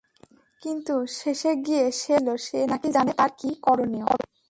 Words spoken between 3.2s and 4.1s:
কী করণীয়।